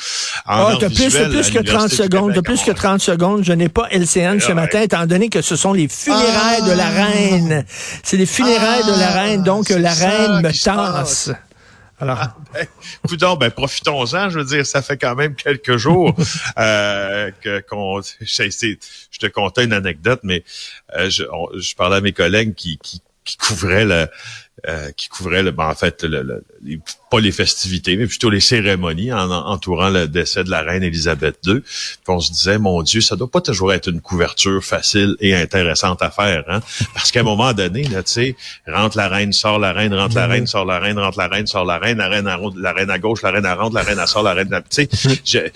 Ah, 0.46 0.60
arts 0.72 0.78
t'as 0.80 0.88
plus, 0.88 0.96
que 1.06 1.12
30 1.12 1.28
l'Université 1.28 2.02
du 2.02 2.16
secondes, 2.16 2.32
t'as 2.34 2.42
plus 2.42 2.62
que 2.64 2.70
on- 2.72 2.74
30 2.74 3.00
secondes. 3.00 3.44
Je 3.44 3.52
n'ai 3.52 3.68
pas 3.68 3.86
LCN 3.92 4.40
ce 4.40 4.50
matin, 4.50 4.80
étant 4.80 5.06
donné 5.06 5.28
que 5.28 5.40
ce 5.40 5.54
sont 5.54 5.72
les 5.72 5.86
funérailles 5.86 6.62
Ah. 6.62 6.68
de 6.68 6.72
la 6.72 6.88
reine. 6.88 7.64
C'est 8.02 8.16
les 8.16 8.26
funérailles 8.26 8.86
de 8.86 8.98
la 8.98 9.08
Ah, 9.12 9.22
reine, 9.22 9.42
donc 9.44 9.66
c'est 9.68 9.78
la 9.78 9.92
reine 9.94 10.40
me 10.42 10.50
tasse. 10.64 11.30
Alors, 12.00 12.18
Ben, 12.52 12.66
coudonc, 13.08 13.36
ben 13.36 13.50
profitons-en. 13.50 14.28
Je 14.30 14.38
veux 14.40 14.44
dire, 14.44 14.66
ça 14.66 14.82
fait 14.82 14.96
quand 14.98 15.14
même 15.14 15.34
quelques 15.36 15.76
jours 15.76 16.14
euh, 16.58 17.30
que 17.40 17.60
qu'on. 17.60 18.00
Je 18.02 19.18
te 19.18 19.26
contais 19.26 19.64
une 19.64 19.72
anecdote, 19.72 20.20
mais 20.24 20.42
euh, 20.96 21.08
je, 21.08 21.24
on- 21.32 21.48
je 21.58 21.74
parlais 21.74 21.96
à 21.96 22.00
mes 22.00 22.12
collègues 22.12 22.54
qui 22.54 22.78
qui, 22.78 23.00
qui 23.24 23.36
couvraient 23.36 23.84
le 23.84 24.08
euh, 24.68 24.90
qui 24.92 25.08
couvraient 25.08 25.42
le, 25.42 25.50
ben, 25.52 25.68
en 25.68 25.74
fait 25.74 26.02
le, 26.04 26.22
le- 26.22 26.44
les- 26.62 26.80
pas 27.14 27.20
les 27.20 27.32
festivités, 27.32 27.96
mais 27.96 28.06
plutôt 28.06 28.28
les 28.28 28.40
cérémonies 28.40 29.12
en, 29.12 29.30
en- 29.30 29.46
entourant 29.52 29.88
le 29.88 30.08
décès 30.08 30.42
de 30.42 30.50
la 30.50 30.62
reine 30.62 30.82
Élisabeth 30.82 31.36
II. 31.46 31.60
Puis 31.60 31.96
on 32.08 32.18
se 32.18 32.32
disait, 32.32 32.58
mon 32.58 32.82
Dieu, 32.82 33.00
ça 33.00 33.14
doit 33.14 33.30
pas 33.30 33.40
toujours 33.40 33.72
être 33.72 33.88
une 33.88 34.00
couverture 34.00 34.64
facile 34.64 35.16
et 35.20 35.34
intéressante 35.36 36.02
à 36.02 36.10
faire, 36.10 36.42
hein? 36.48 36.60
Parce 36.92 37.12
qu'à 37.12 37.20
un 37.20 37.24
moment 37.24 37.52
donné, 37.52 37.84
là, 37.84 38.02
tu 38.02 38.12
sais, 38.12 38.36
rentre 38.66 38.96
la 38.96 39.08
reine, 39.08 39.32
sort 39.32 39.60
la 39.60 39.72
reine, 39.72 39.94
rentre 39.94 40.16
la 40.16 40.26
reine, 40.26 40.46
sort 40.48 40.64
la 40.64 40.80
reine, 40.80 40.98
rentre 40.98 41.18
la 41.18 41.28
reine, 41.28 41.46
sort 41.46 41.64
la 41.64 41.78
reine, 41.78 41.98
la 41.98 42.08
reine 42.08 42.26
à, 42.26 42.36
la 42.56 42.72
reine 42.72 42.90
à 42.90 42.98
gauche, 42.98 43.22
la 43.22 43.30
reine 43.30 43.46
à 43.46 43.54
rentre, 43.54 43.76
la 43.76 43.82
reine 43.82 43.98
à 44.00 44.06
sort, 44.08 44.24
la 44.24 44.34
reine 44.34 44.52
à... 44.52 44.60
Tu 44.62 44.88
sais, 45.24 45.52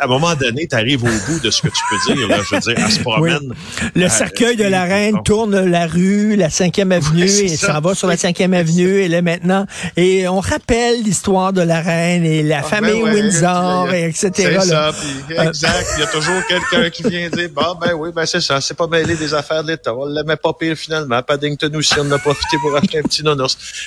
à 0.00 0.04
un 0.04 0.08
moment 0.08 0.34
donné, 0.36 0.66
tu 0.68 0.74
arrives 0.74 1.04
au 1.04 1.18
bout 1.26 1.40
de 1.42 1.50
ce 1.50 1.60
que 1.62 1.68
tu 1.68 1.82
peux 1.90 2.14
dire, 2.14 2.28
là. 2.28 2.38
Je 2.48 2.54
veux 2.54 2.60
dire, 2.60 2.74
elle 2.84 2.92
se 2.92 3.00
promène. 3.00 3.54
le 3.94 4.04
euh, 4.06 4.08
cercueil 4.08 4.56
de 4.56 4.64
la 4.64 4.84
reine 4.84 5.16
bon. 5.16 5.22
tourne 5.22 5.64
la 5.66 5.86
rue, 5.86 6.34
la 6.36 6.48
5e 6.48 6.92
avenue, 6.92 7.24
et 7.24 7.48
ça. 7.48 7.74
s'en 7.74 7.80
va 7.80 7.94
sur 7.94 8.08
la 8.08 8.16
5e 8.16 8.54
avenue, 8.54 9.00
et 9.02 9.08
là 9.08 9.20
maintenant, 9.20 9.66
et 9.96 10.26
on 10.28 10.40
rappelle 10.40 10.77
l'histoire 11.02 11.52
de 11.52 11.62
la 11.62 11.80
reine 11.80 12.24
et 12.24 12.42
la 12.42 12.58
Ah, 12.58 12.62
famille 12.62 13.02
ben 13.02 13.12
ouais, 13.12 13.20
Windsor, 13.22 13.86
tu- 13.88 13.94
et 13.94 14.04
etc. 14.08 14.30
C'est 14.36 14.60
ça, 14.68 14.90
puis 15.26 15.36
exact. 15.36 15.86
Il 15.96 16.00
y 16.00 16.02
a 16.02 16.06
toujours 16.06 16.40
quelqu'un 16.48 16.90
qui 16.90 17.02
vient 17.04 17.28
dire, 17.28 17.48
bon, 17.54 17.74
ben 17.80 17.92
oui, 17.94 18.10
ben 18.14 18.26
c'est 18.26 18.40
ça, 18.40 18.60
c'est 18.60 18.76
pas 18.76 18.86
mêlé 18.86 19.14
des 19.16 19.32
affaires 19.34 19.62
de 19.62 19.68
l'État. 19.72 19.94
On 19.94 20.06
l'aimait 20.06 20.36
pas 20.36 20.52
pire 20.52 20.76
finalement. 20.76 21.22
Paddington 21.22 21.70
aussi, 21.74 21.94
on 21.98 22.10
a 22.12 22.18
profité 22.18 22.56
pour 22.62 22.76
acheter 22.76 22.98
un 22.98 23.02
petit. 23.02 23.22
Tu 23.22 23.28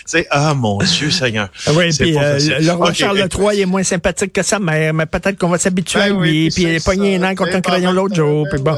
sais, 0.06 0.28
ah 0.30 0.54
mon 0.54 0.78
Dieu 0.80 1.10
Seigneur. 1.12 1.50
Ah 1.68 1.72
Oui, 1.76 1.92
C'est 1.94 2.04
puis 2.04 2.18
euh, 2.18 2.38
le 2.60 2.72
roi 2.72 2.94
Charles. 2.94 3.18
III 3.20 3.50
il 3.54 3.60
est 3.62 3.66
moins 3.66 3.84
sympathique 3.84 4.34
que 4.34 4.44
sa 4.44 4.60
mère, 4.60 4.94
mais 4.94 5.06
peut-être 5.06 5.38
qu'on 5.38 5.50
va 5.50 5.58
s'habituer 5.58 6.00
Ben 6.00 6.12
à 6.16 6.20
oui, 6.20 6.30
lui, 6.32 6.50
puis 6.50 6.64
il 6.64 6.70
est 6.70 6.80
c'est 6.80 6.86
pogné 6.86 7.16
un 7.18 7.24
an 7.24 7.36
contre 7.36 7.52
Ben, 7.52 7.58
un 7.58 7.62
crayon 7.62 7.92
l'autre 7.92 8.16
jour, 8.16 8.44
temps, 8.46 8.50
puis 8.56 8.62
bon. 8.64 8.76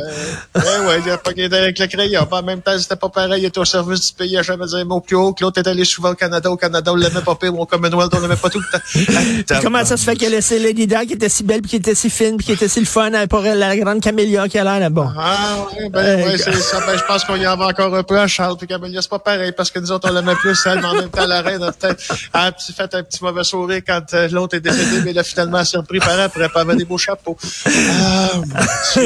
Ben 0.55 0.61
ouais, 0.87 0.99
il 1.05 1.11
a 1.11 1.17
pogné 1.17 1.45
avec 1.45 1.79
le 1.79 1.87
crayon. 1.87 2.27
En 2.29 2.43
même 2.43 2.61
temps, 2.61 2.77
c'était 2.77 2.95
pas 2.95 3.09
pareil. 3.09 3.41
Il 3.43 3.45
était 3.45 3.59
au 3.59 3.65
service 3.65 4.07
du 4.07 4.13
pays. 4.13 4.31
Il 4.31 4.37
a 4.37 4.41
jamais 4.41 4.65
dit 4.65 4.75
un 4.75 4.85
mot 4.85 4.99
plus 5.01 5.15
haut. 5.15 5.33
que 5.33 5.43
L'autre 5.43 5.59
est 5.61 5.67
allé 5.67 5.85
souvent 5.85 6.11
au 6.11 6.15
Canada. 6.15 6.49
Au 6.49 6.57
Canada, 6.57 6.91
on 6.91 6.95
l'aimait 6.95 7.21
pas 7.21 7.35
pire. 7.35 7.57
Au 7.57 7.65
Commonwealth, 7.65 8.02
on 8.13 8.19
l'aimait 8.19 8.35
pas 8.35 8.49
tout 8.49 8.59
le 8.59 9.43
temps. 9.45 9.55
Comment 9.61 9.83
ça 9.85 9.97
se 9.97 10.03
fait 10.05 10.15
qu'elle 10.15 10.33
a 10.33 10.37
laissé 10.37 10.59
Lady 10.59 10.87
Di 10.87 10.95
qui 11.07 11.13
était 11.13 11.29
si 11.29 11.43
belle, 11.43 11.61
puis 11.61 11.69
qui 11.71 11.75
était 11.77 11.95
si 11.95 12.09
fine, 12.09 12.37
puis 12.37 12.45
qui 12.45 12.51
était 12.53 12.67
si 12.67 12.79
le 12.79 12.85
fun, 12.85 13.11
elle, 13.13 13.27
pour 13.27 13.45
elle, 13.45 13.59
la 13.59 13.75
grande 13.77 14.01
Camélia 14.01 14.47
qui 14.47 14.57
a 14.57 14.63
l'air 14.63 14.79
là, 14.79 14.89
bon. 14.89 15.07
Ah, 15.17 15.57
ouais, 15.79 15.89
ben, 15.89 15.99
Euh, 15.99 16.15
ouais, 16.25 16.37
c'est 16.37 16.53
ça. 16.55 16.79
Ben, 16.85 16.97
je 16.97 17.03
pense 17.05 17.23
qu'on 17.25 17.35
y 17.35 17.47
en 17.47 17.55
va 17.57 17.67
encore 17.67 17.93
un 17.95 18.03
peu 18.03 18.19
à 18.19 18.27
Charles 18.27 18.57
puis 18.57 18.67
Camélia. 18.67 19.01
C'est 19.01 19.09
pas 19.09 19.19
pareil 19.19 19.51
parce 19.55 19.71
que 19.71 19.79
nous 19.79 19.91
autres, 19.91 20.09
on 20.09 20.13
l'aimait 20.13 20.35
plus, 20.35 20.57
elle, 20.65 20.79
mais 20.79 20.85
en 20.87 20.93
même 20.95 21.09
temps, 21.09 21.25
la 21.27 21.41
reine 21.41 21.63
a 21.63 21.71
peut-être 21.71 22.03
a 22.33 22.47
un 22.47 22.51
petit- 22.51 22.73
fait 22.73 22.93
un 22.95 23.03
petit 23.03 23.23
mauvais 23.23 23.43
sourire 23.43 23.81
quand 23.85 24.01
euh, 24.13 24.27
l'autre 24.29 24.55
est 24.57 24.61
décédé, 24.61 25.01
mais 25.03 25.13
là, 25.13 25.23
finalement, 25.23 25.59
elle 25.59 25.65
s'est 25.65 25.77
repris 25.77 25.99
par 25.99 26.19
après, 26.19 26.49
pas 26.49 26.61
avec 26.61 26.77
des 26.77 26.85
beaux 26.85 26.97
chapeaux. 26.97 27.37
Ah, 27.65 28.29
mon 28.35 28.43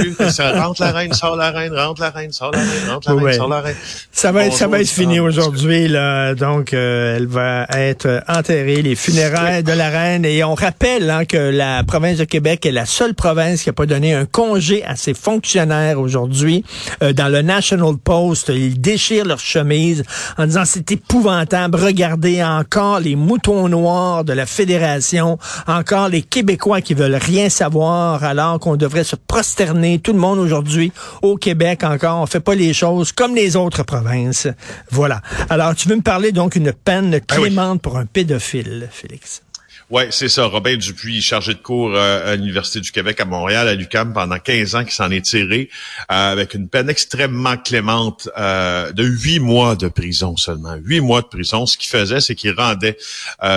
Dieu. 0.01 0.15
Ça 0.29 0.51
rentre 0.61 0.81
la 0.81 0.91
reine, 0.91 1.13
sort 1.13 1.35
la 1.35 1.51
reine, 1.51 1.73
rentre 1.73 2.01
la 2.01 2.09
reine, 2.09 2.31
sort 2.31 2.51
la 2.51 2.59
reine, 2.59 2.89
rentre 2.89 3.09
la 3.09 3.15
reine, 3.15 3.23
Ouais. 3.23 3.33
sort 3.33 3.47
la 3.49 3.61
reine. 3.61 3.75
Ça 4.11 4.31
va 4.31 4.45
être, 4.45 4.53
ça 4.53 4.67
va 4.67 4.79
être 4.79 4.89
fini 4.89 5.19
aujourd'hui, 5.19 5.87
là. 5.87 6.33
Donc, 6.35 6.73
euh, 6.73 7.15
elle 7.17 7.27
va 7.27 7.65
être 7.75 8.21
enterrée, 8.27 8.81
les 8.87 8.95
funérailles 8.95 9.63
de 9.63 9.71
la 9.71 9.89
reine. 9.89 10.25
Et 10.25 10.43
on 10.43 10.55
rappelle 10.55 11.09
hein, 11.09 11.25
que 11.25 11.37
la 11.37 11.83
province 11.83 12.17
de 12.17 12.23
Québec 12.23 12.65
est 12.65 12.71
la 12.71 12.85
seule 12.85 13.13
province 13.13 13.63
qui 13.63 13.69
n'a 13.69 13.73
pas 13.73 13.85
donné 13.85 14.13
un 14.13 14.25
congé 14.25 14.83
à 14.85 14.95
ses 14.95 15.13
fonctionnaires 15.13 15.99
aujourd'hui. 15.99 16.63
Euh, 17.03 17.13
dans 17.13 17.27
le 17.27 17.41
National 17.41 17.95
Post, 18.01 18.49
ils 18.53 18.79
déchirent 18.79 19.25
leur 19.25 19.39
chemise 19.39 20.03
en 20.37 20.45
disant 20.45 20.63
c'est 20.65 20.91
épouvantable. 20.91 21.77
Regardez 21.77 22.43
encore 22.43 22.99
les 22.99 23.15
moutons 23.15 23.67
noirs 23.67 24.23
de 24.23 24.33
la 24.33 24.45
fédération, 24.45 25.37
encore 25.67 26.09
les 26.09 26.21
Québécois 26.21 26.81
qui 26.81 26.93
veulent 26.93 27.15
rien 27.15 27.49
savoir 27.49 28.23
alors 28.23 28.59
qu'on 28.59 28.75
devrait 28.75 29.03
se 29.03 29.15
prosterner. 29.15 29.99
Tout 29.99 30.13
le 30.13 30.19
monde 30.19 30.39
aujourd'hui 30.39 30.91
au 31.21 31.35
Québec 31.35 31.83
encore, 31.83 32.21
on 32.21 32.25
fait 32.25 32.39
pas 32.39 32.55
les 32.55 32.73
choses 32.73 33.11
comme 33.11 33.35
les 33.35 33.55
autres 33.55 33.83
provinces. 33.83 34.47
Voilà. 34.91 35.21
Alors, 35.49 35.75
tu 35.75 35.89
veux 35.89 35.95
me 35.95 36.01
parler 36.01 36.31
donc 36.31 36.55
une 36.55 36.71
peine 36.71 37.13
oui. 37.13 37.21
clémente 37.27 37.81
pour 37.81 37.97
un 37.97 38.05
pédophile, 38.05 38.66
Félix? 38.91 39.41
Oui, 39.89 40.03
c'est 40.09 40.27
ça. 40.27 40.45
Robin 40.47 40.75
Dupuis, 40.75 41.21
chargé 41.21 41.53
de 41.53 41.59
cours 41.59 41.95
euh, 41.95 42.33
à 42.33 42.35
l'Université 42.35 42.81
du 42.81 42.91
Québec 42.91 43.21
à 43.21 43.25
Montréal, 43.25 43.69
à 43.69 43.73
l'UQAM, 43.73 44.11
pendant 44.11 44.37
15 44.37 44.75
ans, 44.75 44.83
qui 44.83 44.93
s'en 44.93 45.09
est 45.11 45.21
tiré 45.21 45.69
euh, 46.11 46.31
avec 46.33 46.55
une 46.55 46.67
peine 46.67 46.89
extrêmement 46.89 47.55
clémente 47.55 48.27
euh, 48.37 48.91
de 48.91 49.05
huit 49.05 49.39
mois 49.39 49.77
de 49.77 49.87
prison 49.87 50.35
seulement. 50.35 50.75
Huit 50.75 50.99
mois 50.99 51.21
de 51.21 51.27
prison. 51.27 51.65
Ce 51.65 51.77
qu'il 51.77 51.89
faisait, 51.89 52.19
c'est 52.19 52.35
qu'il 52.35 52.51
rendait 52.51 52.97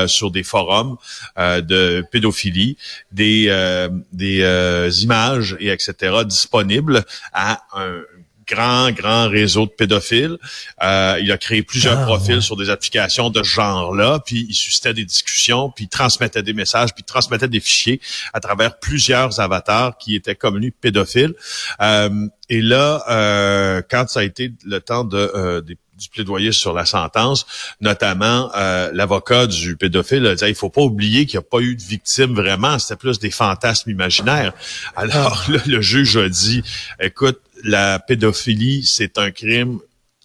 sur 0.07 0.31
des 0.31 0.45
forums 0.45 0.97
de 1.37 2.05
pédophilie 2.13 2.77
des, 3.11 3.89
des 4.13 5.03
images 5.03 5.57
et 5.59 5.69
etc. 5.71 6.25
disponibles 6.25 7.05
à 7.33 7.63
un 7.73 8.03
grand, 8.51 8.91
grand 8.91 9.29
réseau 9.29 9.67
de 9.67 9.71
pédophiles. 9.71 10.37
Euh, 10.83 11.19
il 11.23 11.31
a 11.31 11.39
créé 11.39 11.63
plusieurs 11.63 11.99
ah, 12.01 12.05
profils 12.05 12.43
sur 12.43 12.57
des 12.57 12.71
applications 12.71 13.31
de 13.31 13.43
ce 13.43 13.49
genre-là, 13.49 14.21
puis 14.25 14.47
il 14.49 14.55
suscitait 14.55 14.95
des 14.95 15.05
discussions, 15.05 15.71
puis 15.71 15.85
il 15.85 15.89
transmettait 15.89 16.43
des 16.43 16.53
messages, 16.53 16.93
puis 16.95 17.03
il 17.03 17.11
transmettait 17.11 17.49
des 17.49 17.61
fichiers 17.61 18.01
à 18.33 18.41
travers 18.41 18.79
plusieurs 18.79 19.41
avatars 19.41 19.97
qui 19.99 20.15
étaient 20.15 20.35
comme 20.35 20.59
lui 20.59 20.71
pédophiles. 20.71 21.35
Euh, 21.81 22.29
et 22.49 22.61
là, 22.61 23.05
euh, 23.09 23.83
quand 23.89 24.09
ça 24.09 24.21
a 24.21 24.23
été 24.25 24.53
le 24.65 24.81
temps 24.81 25.05
de, 25.05 25.65
du 26.01 26.09
plaidoyer 26.09 26.53
sur 26.53 26.73
la 26.73 26.85
sentence, 26.85 27.47
notamment 27.81 28.51
l'avocat 28.93 29.47
du 29.47 29.77
pédophile 29.77 30.27
a 30.27 30.35
dit 30.35 30.45
il 30.49 30.55
faut 30.55 30.71
pas 30.71 30.83
oublier 30.83 31.27
qu'il 31.27 31.39
n'y 31.39 31.45
a 31.45 31.49
pas 31.49 31.61
eu 31.61 31.77
de 31.77 31.83
victime 31.83 32.35
vraiment, 32.35 32.79
c'était 32.79 32.97
plus 32.97 33.19
des 33.19 33.31
fantasmes 33.31 33.91
imaginaires. 33.91 34.53
Alors 34.97 35.45
ah. 35.47 35.53
là, 35.53 35.59
le 35.67 35.81
juge 35.81 36.17
a 36.17 36.29
dit 36.29 36.63
écoute, 36.99 37.41
la 37.63 37.99
pédophilie, 37.99 38.85
c'est 38.85 39.19
un 39.19 39.31
crime 39.31 39.81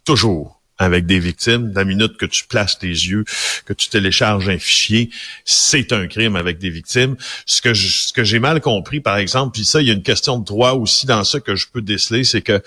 toujours 0.05 0.54
avec 0.77 1.05
des 1.05 1.19
victimes. 1.19 1.71
La 1.73 1.85
minute 1.85 2.17
que 2.17 2.25
tu 2.25 2.45
places 2.45 2.79
tes 2.79 2.87
yeux, 2.87 3.23
que 3.65 3.73
tu 3.73 3.89
télécharges 3.89 4.49
un 4.49 4.59
fichier, 4.59 5.09
c'est 5.45 5.93
un 5.93 6.07
crime 6.07 6.35
avec 6.35 6.57
des 6.57 6.69
victimes. 6.69 7.15
Ce 7.45 7.61
que 7.61 7.73
ce 7.73 8.11
que 8.13 8.23
j'ai 8.23 8.39
mal 8.39 8.61
compris, 8.61 8.99
par 8.99 9.17
exemple, 9.17 9.53
puis 9.53 9.65
ça, 9.65 9.81
il 9.81 9.87
y 9.87 9.91
a 9.91 9.93
une 9.93 10.03
question 10.03 10.37
de 10.37 10.45
droit 10.45 10.71
aussi 10.71 11.05
dans 11.05 11.23
ça 11.23 11.39
que 11.39 11.55
je 11.55 11.67
peux 11.71 11.81
déceler, 11.81 12.23
c'est 12.23 12.41
que 12.41 12.61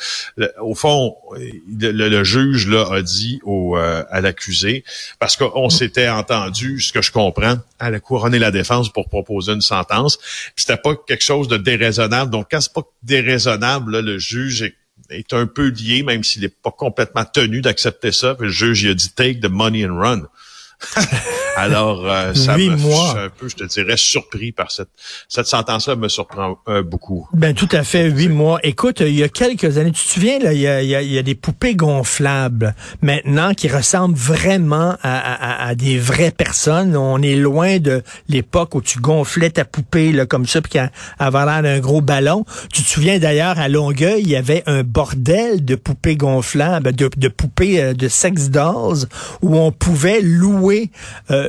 au 0.60 0.74
fond, 0.74 1.16
le, 1.36 2.24
juge 2.24 2.68
là 2.68 2.86
a 2.90 3.02
dit 3.02 3.40
au 3.44 3.76
euh, 3.76 4.02
à 4.10 4.20
l'accusé, 4.20 4.84
parce 5.18 5.36
qu'on 5.36 5.68
s'était 5.68 6.08
entendu, 6.08 6.80
ce 6.80 6.92
que 6.92 7.02
je 7.02 7.12
comprends, 7.12 7.56
à 7.78 7.90
la 7.90 8.00
couronner 8.00 8.38
la 8.38 8.50
défense 8.50 8.90
pour 8.92 9.08
proposer 9.08 9.52
une 9.52 9.60
sentence. 9.60 10.18
C'était 10.56 10.76
pas 10.76 10.94
quelque 10.96 11.24
chose 11.24 11.48
de 11.48 11.56
déraisonnable. 11.56 12.30
Donc 12.30 12.48
quand 12.50 12.60
c'est 12.60 12.72
pas 12.72 12.82
déraisonnable, 13.02 14.00
le 14.00 14.18
juge 14.18 14.62
est 14.62 14.74
est 15.10 15.32
un 15.32 15.46
peu 15.46 15.68
lié, 15.68 16.02
même 16.02 16.24
s'il 16.24 16.42
n'est 16.42 16.48
pas 16.48 16.70
complètement 16.70 17.24
tenu 17.24 17.60
d'accepter 17.60 18.12
ça. 18.12 18.36
Le 18.38 18.48
juge, 18.48 18.82
il 18.82 18.90
a 18.90 18.94
dit 18.94 19.10
take 19.10 19.40
the 19.40 19.50
money 19.50 19.86
and 19.86 19.98
run. 19.98 20.28
Alors, 21.58 22.06
euh, 22.06 22.34
ça 22.34 22.56
me, 22.56 22.76
mois. 22.76 23.18
un 23.18 23.28
peu, 23.28 23.48
je 23.48 23.56
te 23.56 23.64
dirais, 23.64 23.96
surpris 23.96 24.52
par 24.52 24.70
cette, 24.70 24.90
cette 25.28 25.46
sentence-là 25.46 25.96
me 25.96 26.08
surprend 26.08 26.58
euh, 26.68 26.82
beaucoup. 26.82 27.28
Ben 27.32 27.54
tout 27.54 27.68
à 27.72 27.82
fait, 27.82 28.08
huit 28.08 28.28
mois. 28.28 28.60
Écoute, 28.62 29.00
il 29.00 29.14
y 29.14 29.22
a 29.22 29.28
quelques 29.28 29.78
années, 29.78 29.92
tu 29.92 30.04
te 30.04 30.10
souviens, 30.10 30.38
là, 30.38 30.52
il 30.52 30.60
y 30.60 30.68
a, 30.68 30.82
il 30.82 30.88
y 30.88 31.18
a, 31.18 31.22
des 31.22 31.34
poupées 31.34 31.74
gonflables 31.74 32.74
maintenant 33.02 33.54
qui 33.54 33.68
ressemblent 33.68 34.16
vraiment 34.16 34.96
à, 35.02 35.68
à, 35.68 35.74
des 35.74 35.98
vraies 35.98 36.30
personnes. 36.30 36.96
On 36.96 37.20
est 37.22 37.34
loin 37.34 37.78
de 37.78 38.02
l'époque 38.28 38.74
où 38.74 38.80
tu 38.80 39.00
gonflais 39.00 39.50
ta 39.50 39.64
poupée 39.64 40.12
là, 40.12 40.26
comme 40.26 40.46
ça, 40.46 40.60
puis 40.62 40.70
qu'elle 40.70 40.90
avait 41.18 41.44
l'air 41.44 41.62
d'un 41.62 41.80
gros 41.80 42.00
ballon. 42.00 42.44
Tu 42.72 42.82
te 42.82 42.88
souviens 42.88 43.18
d'ailleurs, 43.18 43.58
à 43.58 43.68
Longueuil, 43.68 44.22
il 44.22 44.28
y 44.28 44.36
avait 44.36 44.62
un 44.66 44.84
bordel 44.84 45.64
de 45.64 45.74
poupées 45.74 46.16
gonflables, 46.16 46.92
de, 46.92 47.10
de 47.16 47.28
poupées 47.28 47.82
euh, 47.82 47.94
de 47.94 48.08
sex 48.08 48.50
dolls, 48.50 49.06
où 49.42 49.56
on 49.56 49.72
pouvait 49.72 50.20
louer 50.20 50.90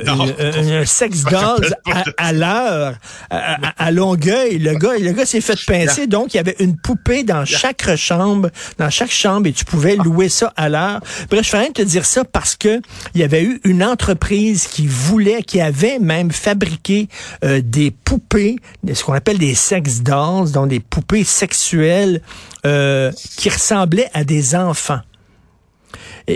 un, 0.06 0.84
sex 0.84 1.24
doll 1.30 1.74
à, 2.16 2.32
l'heure, 2.32 2.94
à, 3.30 3.90
Longueuil. 3.90 4.58
Le 4.58 4.74
gars, 4.74 4.98
le 4.98 5.12
gars 5.12 5.26
s'est 5.26 5.40
fait 5.40 5.58
pincer, 5.66 6.06
donc 6.06 6.34
il 6.34 6.36
y 6.36 6.40
avait 6.40 6.56
une 6.58 6.76
poupée 6.76 7.24
dans 7.24 7.44
chaque 7.44 7.94
chambre, 7.96 8.50
dans 8.78 8.90
chaque 8.90 9.10
chambre, 9.10 9.46
et 9.46 9.52
tu 9.52 9.64
pouvais 9.64 9.96
ah. 9.98 10.02
louer 10.02 10.28
ça 10.28 10.52
à 10.56 10.68
l'heure. 10.68 11.00
Bref, 11.30 11.44
je 11.44 11.50
fais 11.50 11.70
te 11.70 11.82
dire 11.82 12.04
ça 12.04 12.24
parce 12.24 12.56
que 12.56 12.80
il 13.14 13.20
y 13.20 13.24
avait 13.24 13.42
eu 13.42 13.60
une 13.64 13.84
entreprise 13.84 14.66
qui 14.66 14.86
voulait, 14.86 15.42
qui 15.42 15.60
avait 15.60 15.98
même 15.98 16.30
fabriqué 16.30 17.08
euh, 17.44 17.60
des 17.62 17.90
poupées, 17.90 18.56
ce 18.92 19.04
qu'on 19.04 19.12
appelle 19.12 19.38
des 19.38 19.54
sex 19.54 20.00
dolls, 20.02 20.50
donc 20.52 20.68
des 20.68 20.80
poupées 20.80 21.24
sexuelles 21.24 22.20
euh, 22.66 23.10
qui 23.36 23.48
ressemblaient 23.48 24.10
à 24.14 24.24
des 24.24 24.54
enfants. 24.54 25.00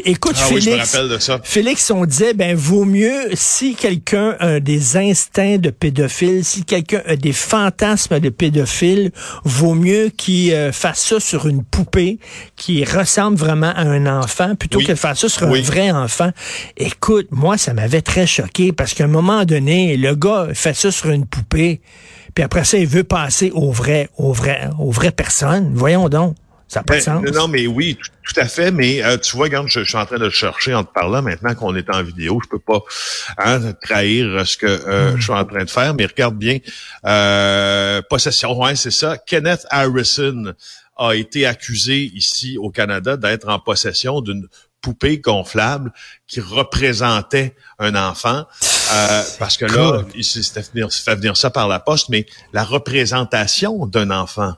Écoute, 0.04 0.36
ah 0.38 0.44
Félix, 0.46 0.96
Félix, 1.42 1.90
on 1.90 2.04
disait, 2.04 2.34
ben, 2.34 2.56
vaut 2.56 2.84
mieux 2.84 3.30
si 3.34 3.74
quelqu'un 3.74 4.36
a 4.40 4.60
des 4.60 4.96
instincts 4.96 5.58
de 5.58 5.70
pédophile, 5.70 6.44
si 6.44 6.64
quelqu'un 6.64 7.02
a 7.06 7.16
des 7.16 7.32
fantasmes 7.32 8.20
de 8.20 8.28
pédophile, 8.28 9.12
vaut 9.44 9.74
mieux 9.74 10.10
qu'il 10.16 10.52
euh, 10.52 10.72
fasse 10.72 11.00
ça 11.04 11.20
sur 11.20 11.46
une 11.46 11.62
poupée 11.62 12.18
qui 12.56 12.84
ressemble 12.84 13.36
vraiment 13.36 13.72
à 13.74 13.82
un 13.82 14.06
enfant 14.06 14.54
plutôt 14.54 14.80
que 14.80 14.88
de 14.88 14.94
faire 14.94 15.16
ça 15.16 15.28
sur 15.28 15.46
un 15.46 15.60
vrai 15.60 15.90
enfant. 15.90 16.30
Écoute, 16.76 17.28
moi, 17.30 17.58
ça 17.58 17.74
m'avait 17.74 18.02
très 18.02 18.26
choqué 18.26 18.72
parce 18.72 18.94
qu'à 18.94 19.04
un 19.04 19.08
moment 19.08 19.44
donné, 19.44 19.96
le 19.96 20.14
gars 20.14 20.48
fait 20.54 20.74
ça 20.74 20.90
sur 20.90 21.10
une 21.10 21.26
poupée, 21.26 21.80
puis 22.34 22.42
après 22.42 22.64
ça, 22.64 22.78
il 22.78 22.86
veut 22.86 23.04
passer 23.04 23.50
au 23.54 23.70
vrai, 23.70 24.08
au 24.16 24.32
vrai, 24.32 24.68
aux 24.78 24.90
vraies 24.90 25.12
personnes. 25.12 25.72
Voyons 25.74 26.08
donc. 26.08 26.34
Ça 26.68 26.80
n'a 26.80 26.84
pas 26.84 26.94
de 26.94 27.04
ben, 27.04 27.22
sens. 27.24 27.34
Non, 27.34 27.48
mais 27.48 27.66
oui, 27.66 27.96
tout, 27.96 28.40
à 28.40 28.46
fait. 28.46 28.70
Mais 28.70 29.02
euh, 29.02 29.18
tu 29.18 29.36
vois, 29.36 29.50
quand 29.50 29.66
je, 29.66 29.80
suis 29.84 29.96
en 29.96 30.06
train 30.06 30.18
de 30.18 30.24
le 30.24 30.30
chercher 30.30 30.74
en 30.74 30.84
te 30.84 30.92
parlant 30.92 31.22
maintenant 31.22 31.54
qu'on 31.54 31.74
est 31.76 31.88
en 31.90 32.02
vidéo. 32.02 32.40
Je 32.42 32.48
peux 32.48 32.58
pas 32.58 32.80
hein, 33.38 33.72
trahir 33.82 34.46
ce 34.46 34.56
que 34.56 34.66
euh, 34.66 35.12
hmm. 35.12 35.16
je 35.18 35.22
suis 35.22 35.32
en 35.32 35.44
train 35.44 35.64
de 35.64 35.70
faire. 35.70 35.94
Mais 35.94 36.06
regarde 36.06 36.36
bien. 36.36 36.58
Euh, 37.06 38.02
possession, 38.08 38.58
ouais, 38.58 38.76
c'est 38.76 38.90
ça. 38.90 39.18
Kenneth 39.18 39.66
Harrison 39.70 40.54
a 40.96 41.14
été 41.14 41.46
accusé 41.46 42.10
ici 42.14 42.56
au 42.58 42.70
Canada 42.70 43.16
d'être 43.16 43.48
en 43.48 43.58
possession 43.58 44.20
d'une 44.20 44.48
poupée 44.80 45.18
gonflable 45.18 45.92
qui 46.26 46.40
représentait 46.40 47.54
un 47.78 47.94
enfant. 47.94 48.46
parce 49.38 49.56
que 49.56 49.64
là, 49.64 50.02
il 50.14 50.24
s'est 50.24 50.42
fait 50.42 51.16
venir 51.16 51.36
ça 51.36 51.50
par 51.50 51.68
la 51.68 51.80
poste, 51.80 52.10
mais 52.10 52.26
la 52.52 52.64
représentation 52.64 53.86
d'un 53.86 54.10
enfant 54.10 54.54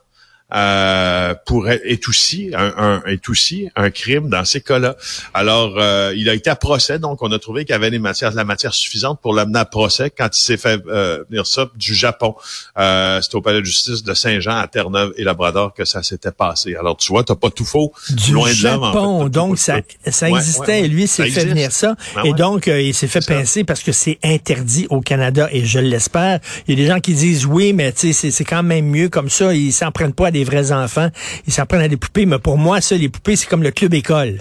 euh, 0.54 1.34
pourrait 1.44 1.80
est 1.84 2.08
aussi 2.08 2.50
un, 2.54 2.72
un, 2.76 3.02
est 3.06 3.28
aussi 3.28 3.68
un 3.74 3.90
crime 3.90 4.28
dans 4.28 4.44
ces 4.44 4.60
cas-là. 4.60 4.96
Alors, 5.34 5.74
euh, 5.78 6.14
il 6.16 6.28
a 6.28 6.34
été 6.34 6.50
à 6.50 6.56
procès, 6.56 6.98
donc 6.98 7.22
on 7.22 7.32
a 7.32 7.38
trouvé 7.38 7.64
qu'il 7.64 7.72
y 7.72 7.76
avait 7.76 7.90
les 7.90 7.98
matières, 7.98 8.32
la 8.32 8.44
matière 8.44 8.72
suffisante 8.72 9.20
pour 9.20 9.34
l'amener 9.34 9.58
à 9.58 9.64
procès 9.64 10.10
quand 10.10 10.28
il 10.36 10.40
s'est 10.40 10.56
fait 10.56 10.80
euh, 10.86 11.24
venir 11.28 11.46
ça 11.46 11.68
du 11.74 11.94
Japon. 11.94 12.34
Euh, 12.78 13.20
C'était 13.20 13.34
au 13.36 13.42
palais 13.42 13.60
de 13.60 13.64
justice 13.64 14.04
de 14.04 14.14
Saint-Jean 14.14 14.56
à 14.56 14.68
Terre-Neuve 14.68 15.12
et 15.16 15.24
Labrador 15.24 15.74
que 15.74 15.84
ça 15.84 16.02
s'était 16.02 16.32
passé. 16.32 16.76
Alors, 16.76 16.96
tu 16.96 17.08
vois, 17.08 17.24
t'as 17.24 17.34
pas 17.34 17.50
tout 17.50 17.64
faux. 17.64 17.92
Du 18.10 18.32
loin 18.32 18.50
Japon, 18.52 19.24
de 19.24 19.28
donc 19.28 19.58
ça, 19.58 19.80
ça 20.06 20.28
existait 20.28 20.82
et 20.84 20.88
lui 20.88 21.06
s'est 21.08 21.28
fait 21.28 21.44
venir 21.44 21.72
ça. 21.72 21.96
Ben 22.14 22.24
et 22.24 22.32
donc, 22.32 22.68
euh, 22.68 22.80
il 22.80 22.94
s'est 22.94 23.08
fait 23.08 23.26
pincer 23.26 23.64
parce 23.64 23.82
que 23.82 23.92
c'est 23.92 24.18
interdit 24.22 24.86
au 24.90 25.00
Canada 25.00 25.48
et 25.50 25.64
je 25.64 25.78
l'espère. 25.78 26.38
Il 26.66 26.78
y 26.78 26.80
a 26.80 26.84
des 26.84 26.88
gens 26.88 27.00
qui 27.00 27.14
disent 27.14 27.46
oui, 27.46 27.72
mais 27.72 27.92
tu 27.92 28.12
sais, 28.12 28.30
c'est 28.30 28.44
quand 28.44 28.62
même 28.62 28.86
mieux 28.86 29.08
comme 29.08 29.28
ça. 29.28 29.52
Ils 29.52 29.72
s'en 29.72 29.90
prennent 29.90 30.12
pas 30.12 30.30
des 30.38 30.44
vrais 30.44 30.72
enfants. 30.72 31.08
Ils 31.46 31.52
s'en 31.52 31.66
prennent 31.66 31.82
à 31.82 31.88
des 31.88 31.96
poupées. 31.96 32.26
Mais 32.26 32.38
pour 32.38 32.58
moi, 32.58 32.80
ça, 32.80 32.96
les 32.96 33.08
poupées, 33.08 33.36
c'est 33.36 33.48
comme 33.48 33.62
le 33.62 33.70
club 33.70 33.94
école. 33.94 34.40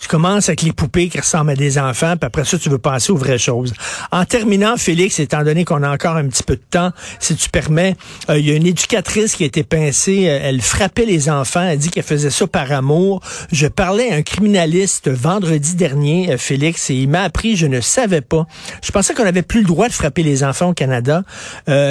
Tu 0.00 0.08
commences 0.08 0.48
avec 0.48 0.62
les 0.62 0.72
poupées 0.72 1.10
qui 1.10 1.18
ressemblent 1.20 1.50
à 1.50 1.54
des 1.54 1.78
enfants, 1.78 2.14
puis 2.16 2.26
après 2.26 2.44
ça, 2.46 2.58
tu 2.58 2.70
veux 2.70 2.78
passer 2.78 3.12
aux 3.12 3.16
vraies 3.16 3.38
choses. 3.38 3.74
En 4.10 4.24
terminant, 4.24 4.78
Félix, 4.78 5.20
étant 5.20 5.44
donné 5.44 5.66
qu'on 5.66 5.82
a 5.82 5.90
encore 5.90 6.16
un 6.16 6.26
petit 6.26 6.42
peu 6.42 6.56
de 6.56 6.62
temps, 6.70 6.90
si 7.18 7.36
tu 7.36 7.50
permets, 7.50 7.96
euh, 8.30 8.38
il 8.38 8.48
y 8.48 8.50
a 8.50 8.54
une 8.54 8.66
éducatrice 8.66 9.36
qui 9.36 9.42
a 9.42 9.46
été 9.46 9.62
pincée, 9.62 10.26
euh, 10.26 10.40
elle 10.42 10.62
frappait 10.62 11.04
les 11.04 11.28
enfants, 11.28 11.60
elle 11.60 11.78
dit 11.78 11.90
qu'elle 11.90 12.02
faisait 12.02 12.30
ça 12.30 12.46
par 12.46 12.72
amour. 12.72 13.20
Je 13.52 13.66
parlais 13.66 14.10
à 14.10 14.14
un 14.14 14.22
criminaliste 14.22 15.10
vendredi 15.10 15.74
dernier, 15.74 16.32
euh, 16.32 16.38
Félix, 16.38 16.88
et 16.88 16.94
il 16.94 17.10
m'a 17.10 17.22
appris, 17.22 17.56
je 17.56 17.66
ne 17.66 17.82
savais 17.82 18.22
pas. 18.22 18.46
Je 18.82 18.92
pensais 18.92 19.12
qu'on 19.12 19.24
n'avait 19.24 19.42
plus 19.42 19.60
le 19.60 19.66
droit 19.66 19.88
de 19.88 19.92
frapper 19.92 20.22
les 20.22 20.42
enfants 20.44 20.70
au 20.70 20.74
Canada. 20.74 21.22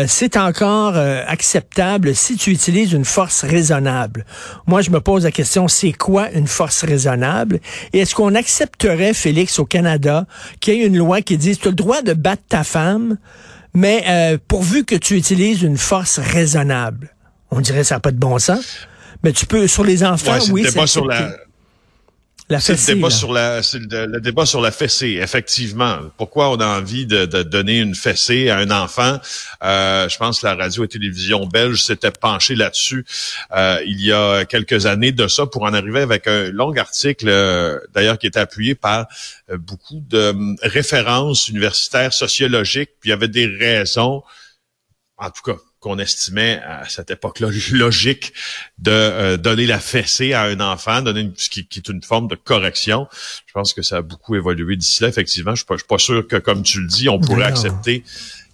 C'est 0.07 0.35
encore 0.37 0.95
acceptable 0.95 2.15
si 2.15 2.35
tu 2.35 2.51
utilises 2.51 2.93
une 2.93 3.05
force 3.05 3.43
raisonnable. 3.43 4.25
Moi, 4.67 4.81
je 4.81 4.89
me 4.89 4.99
pose 4.99 5.23
la 5.23 5.31
question, 5.31 5.67
c'est 5.67 5.93
quoi 5.93 6.31
une 6.31 6.47
force 6.47 6.83
raisonnable? 6.83 7.59
Est-ce 7.99 8.15
qu'on 8.15 8.35
accepterait, 8.35 9.13
Félix, 9.13 9.59
au 9.59 9.65
Canada, 9.65 10.25
qu'il 10.59 10.75
y 10.75 10.81
ait 10.81 10.85
une 10.85 10.97
loi 10.97 11.21
qui 11.21 11.37
dise, 11.37 11.59
tu 11.59 11.67
as 11.67 11.71
le 11.71 11.75
droit 11.75 12.01
de 12.01 12.13
battre 12.13 12.43
ta 12.47 12.63
femme, 12.63 13.17
mais 13.73 14.03
euh, 14.07 14.37
pourvu 14.47 14.85
que 14.85 14.95
tu 14.95 15.15
utilises 15.15 15.61
une 15.61 15.77
force 15.77 16.19
raisonnable? 16.19 17.15
On 17.51 17.61
dirait 17.61 17.79
que 17.79 17.87
ça 17.87 17.95
n'a 17.95 17.99
pas 17.99 18.11
de 18.11 18.17
bon 18.17 18.39
sens. 18.39 18.87
Mais 19.23 19.33
tu 19.33 19.45
peux, 19.45 19.67
sur 19.67 19.83
les 19.83 20.03
enfants, 20.03 20.37
oui, 20.51 20.65
pas 20.73 20.87
sur 20.87 21.05
La 21.05 21.31
c'est 22.57 22.73
le 22.73 22.95
débat 22.95 23.09
là. 23.09 23.13
sur 23.15 23.31
la, 23.31 23.61
c'est 23.61 23.77
le, 23.77 24.07
le 24.07 24.19
débat 24.19 24.45
sur 24.45 24.59
la 24.59 24.71
fessée, 24.71 25.19
effectivement. 25.21 25.99
Pourquoi 26.17 26.49
on 26.49 26.55
a 26.55 26.65
envie 26.79 27.05
de, 27.05 27.25
de 27.25 27.43
donner 27.43 27.77
une 27.77 27.93
fessée 27.93 28.49
à 28.49 28.57
un 28.57 28.71
enfant? 28.71 29.19
Euh, 29.63 30.09
Je 30.09 30.17
pense 30.17 30.41
que 30.41 30.47
la 30.47 30.55
radio 30.55 30.83
et 30.83 30.87
télévision 30.87 31.45
belge 31.45 31.83
s'était 31.83 32.09
penchée 32.09 32.55
là-dessus 32.55 33.05
euh, 33.55 33.81
il 33.85 34.01
y 34.01 34.11
a 34.11 34.45
quelques 34.45 34.85
années 34.87 35.11
de 35.11 35.27
ça 35.27 35.45
pour 35.45 35.63
en 35.63 35.73
arriver 35.73 36.01
avec 36.01 36.27
un 36.27 36.49
long 36.51 36.75
article, 36.75 37.27
euh, 37.29 37.79
d'ailleurs 37.93 38.17
qui 38.17 38.27
était 38.27 38.39
appuyé 38.39 38.73
par 38.73 39.07
euh, 39.51 39.57
beaucoup 39.57 40.01
de 40.09 40.29
hum, 40.29 40.55
références 40.63 41.49
universitaires 41.49 42.13
sociologiques. 42.13 42.91
Puis 42.99 43.09
il 43.09 43.11
y 43.11 43.13
avait 43.13 43.27
des 43.27 43.45
raisons, 43.45 44.23
en 45.17 45.29
tout 45.29 45.43
cas 45.43 45.57
qu'on 45.79 45.97
estimait 45.99 46.61
à 46.65 46.87
cette 46.89 47.09
époque-là 47.11 47.49
logique 47.71 48.33
de 48.79 48.91
euh, 48.91 49.37
donner 49.37 49.65
la 49.65 49.79
fessée 49.79 50.33
à 50.33 50.43
un 50.43 50.59
enfant, 50.59 51.01
donner 51.01 51.21
une, 51.21 51.33
ce 51.37 51.49
qui, 51.49 51.65
qui 51.67 51.79
est 51.79 51.87
une 51.89 52.03
forme 52.03 52.27
de 52.27 52.35
correction. 52.35 53.07
Je 53.45 53.53
pense 53.53 53.73
que 53.73 53.81
ça 53.81 53.97
a 53.97 54.01
beaucoup 54.01 54.35
évolué 54.35 54.75
d'ici 54.75 55.01
là. 55.03 55.09
Effectivement, 55.09 55.51
je 55.51 55.57
suis 55.61 55.65
pas, 55.65 55.75
je 55.75 55.79
suis 55.79 55.87
pas 55.87 55.97
sûr 55.97 56.27
que, 56.27 56.35
comme 56.35 56.63
tu 56.63 56.81
le 56.81 56.87
dis, 56.87 57.07
on 57.09 57.19
pourrait 57.19 57.49
Non. 57.49 57.55
accepter 57.55 58.03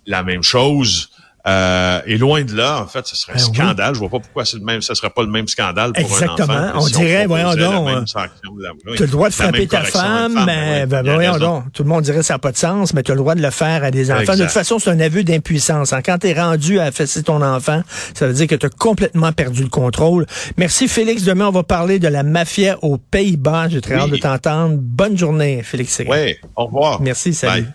la 0.05 0.21
même 0.23 0.43
chose. 0.43 1.09
Euh, 1.47 2.01
et 2.07 2.17
loin 2.17 2.43
de 2.43 2.55
là, 2.55 2.81
en 2.81 2.87
fait, 2.87 3.05
ce 3.05 3.15
serait 3.15 3.33
un 3.33 3.35
Ben 3.35 3.43
oui. 3.49 3.55
scandale. 3.55 3.93
Je 3.93 3.99
vois 3.99 4.09
pas 4.09 4.19
pourquoi 4.19 4.45
c'est 4.45 4.57
le 4.57 4.63
même, 4.63 4.81
ce 4.81 4.95
serait 4.95 5.11
pas 5.11 5.21
le 5.21 5.29
même 5.29 5.47
scandale 5.47 5.93
pour 5.93 6.01
Exactement. 6.01 6.53
un 6.53 6.69
enfant. 6.69 6.71
que 6.71 6.77
On 6.77 6.87
si 6.87 6.93
dirait, 6.93 7.25
voyons 7.27 7.45
proposait 7.49 7.61
la 7.67 7.75
donc, 7.75 7.87
euh, 7.89 8.95
Tu 8.95 9.03
as 9.03 9.05
le 9.05 9.11
droit 9.11 9.29
de 9.29 9.33
frapper 9.35 9.67
ta 9.67 9.81
femme, 9.83 10.43
mais 10.45 10.85
ben, 10.87 11.03
voyons 11.03 11.37
donc. 11.37 11.71
Tout 11.71 11.83
le 11.83 11.89
monde 11.89 12.03
dirait 12.03 12.17
que 12.17 12.23
ça 12.23 12.33
n'a 12.35 12.39
pas 12.39 12.51
de 12.51 12.57
sens, 12.57 12.93
mais 12.95 13.03
tu 13.03 13.11
as 13.11 13.13
le 13.13 13.19
droit 13.19 13.35
de 13.35 13.41
le 13.43 13.51
faire 13.51 13.83
à 13.83 13.91
des 13.91 14.11
enfants. 14.11 14.33
De 14.33 14.41
toute 14.41 14.49
façon, 14.49 14.79
c'est 14.79 14.89
un 14.89 14.99
aveu 14.99 15.23
d'impuissance. 15.23 15.93
hein. 15.93 16.01
Quand 16.03 16.17
tu 16.17 16.27
es 16.29 16.33
rendu 16.33 16.79
à 16.79 16.91
fesser 16.91 17.21
ton 17.21 17.41
enfant, 17.43 17.83
ça 18.15 18.27
veut 18.27 18.33
dire 18.33 18.47
que 18.47 18.55
tu 18.55 18.65
as 18.65 18.69
complètement 18.69 19.31
perdu 19.31 19.61
le 19.63 19.69
contrôle. 19.69 20.25
Merci 20.57 20.87
Félix. 20.87 21.23
Demain, 21.23 21.47
on 21.47 21.51
va 21.51 21.63
parler 21.63 21.99
de 21.99 22.07
la 22.07 22.23
mafia 22.23 22.77
aux 22.81 22.97
Pays-Bas. 22.97 23.69
J'ai 23.69 23.81
très 23.81 23.95
Oui. 23.95 24.01
hâte 24.01 24.09
de 24.09 24.17
t'entendre. 24.17 24.75
Bonne 24.79 25.15
journée, 25.17 25.61
Félix. 25.63 26.01
Oui, 26.07 26.35
au 26.55 26.65
revoir. 26.65 27.01
Merci, 27.01 27.33
salut. 27.35 27.63
Bye. 27.63 27.73